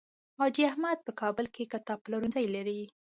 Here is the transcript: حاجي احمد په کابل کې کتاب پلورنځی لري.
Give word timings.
حاجي 0.39 0.63
احمد 0.71 0.97
په 1.05 1.11
کابل 1.21 1.45
کې 1.55 1.71
کتاب 1.73 1.99
پلورنځی 2.05 2.45
لري. 2.55 2.81